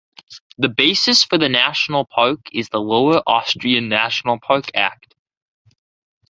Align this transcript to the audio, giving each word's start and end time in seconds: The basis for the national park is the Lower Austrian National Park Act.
The 0.57 0.67
basis 0.69 1.23
for 1.23 1.37
the 1.37 1.47
national 1.47 2.05
park 2.05 2.39
is 2.51 2.69
the 2.69 2.79
Lower 2.81 3.21
Austrian 3.27 3.87
National 3.87 4.39
Park 4.39 4.71
Act. 4.73 5.13